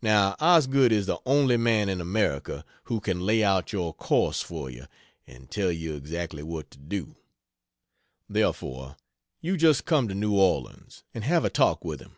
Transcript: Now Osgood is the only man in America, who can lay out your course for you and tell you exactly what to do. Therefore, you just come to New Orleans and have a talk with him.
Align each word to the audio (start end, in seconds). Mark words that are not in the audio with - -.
Now 0.00 0.36
Osgood 0.38 0.92
is 0.92 1.06
the 1.06 1.18
only 1.26 1.56
man 1.56 1.88
in 1.88 2.00
America, 2.00 2.64
who 2.84 3.00
can 3.00 3.18
lay 3.26 3.42
out 3.42 3.72
your 3.72 3.92
course 3.92 4.40
for 4.40 4.70
you 4.70 4.86
and 5.26 5.50
tell 5.50 5.72
you 5.72 5.96
exactly 5.96 6.44
what 6.44 6.70
to 6.70 6.78
do. 6.78 7.16
Therefore, 8.28 8.96
you 9.40 9.56
just 9.56 9.84
come 9.84 10.06
to 10.06 10.14
New 10.14 10.36
Orleans 10.36 11.02
and 11.12 11.24
have 11.24 11.44
a 11.44 11.50
talk 11.50 11.84
with 11.84 11.98
him. 11.98 12.14